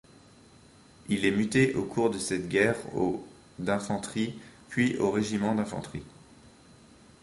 [1.09, 3.23] Il est muté au cours de cette guerre au
[3.59, 4.33] d'infanterie
[4.67, 6.01] puis au Régiment d'Infanterie.